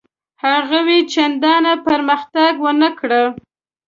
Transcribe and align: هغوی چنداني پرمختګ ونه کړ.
هغوی 0.45 0.99
چنداني 1.13 1.73
پرمختګ 1.85 2.51
ونه 2.63 2.89
کړ. 2.99 3.11